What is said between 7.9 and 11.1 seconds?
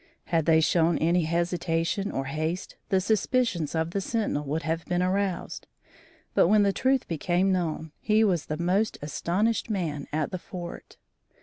he was the most astonished man at the fort.